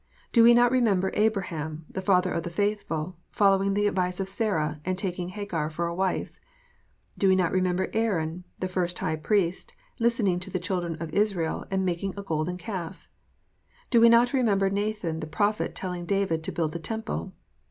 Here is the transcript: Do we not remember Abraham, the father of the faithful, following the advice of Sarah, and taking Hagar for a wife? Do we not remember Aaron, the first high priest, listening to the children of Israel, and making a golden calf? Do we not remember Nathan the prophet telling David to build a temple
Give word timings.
Do 0.31 0.43
we 0.43 0.55
not 0.55 0.71
remember 0.71 1.11
Abraham, 1.13 1.85
the 1.87 2.01
father 2.01 2.31
of 2.33 2.41
the 2.41 2.49
faithful, 2.49 3.17
following 3.29 3.75
the 3.75 3.85
advice 3.85 4.19
of 4.19 4.27
Sarah, 4.27 4.81
and 4.83 4.97
taking 4.97 5.29
Hagar 5.29 5.69
for 5.69 5.85
a 5.85 5.93
wife? 5.93 6.39
Do 7.19 7.27
we 7.29 7.35
not 7.35 7.51
remember 7.51 7.87
Aaron, 7.93 8.43
the 8.57 8.67
first 8.67 8.97
high 8.97 9.15
priest, 9.15 9.73
listening 9.99 10.39
to 10.39 10.49
the 10.49 10.57
children 10.57 10.95
of 10.99 11.13
Israel, 11.13 11.67
and 11.69 11.85
making 11.85 12.15
a 12.17 12.23
golden 12.23 12.57
calf? 12.57 13.11
Do 13.91 14.01
we 14.01 14.09
not 14.09 14.33
remember 14.33 14.71
Nathan 14.71 15.19
the 15.19 15.27
prophet 15.27 15.75
telling 15.75 16.07
David 16.07 16.43
to 16.45 16.51
build 16.51 16.75
a 16.75 16.79
temple 16.79 17.33